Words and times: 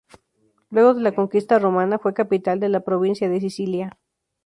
Luego 0.71 0.95
de 0.95 1.01
la 1.03 1.13
conquista 1.13 1.59
romana, 1.59 1.99
fue 1.99 2.15
capital 2.15 2.59
de 2.59 2.69
la 2.69 2.79
provincia 2.79 3.29
de 3.29 3.39
Cilicia. 3.39 3.99